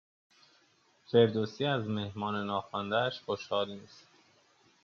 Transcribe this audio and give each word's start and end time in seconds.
فردوسی 1.11 1.65
از 1.65 1.87
مهمان 1.87 2.45
ناخوانده 2.47 2.97
اش 2.97 3.21
خوشحال 3.21 3.69
نیست 3.71 4.07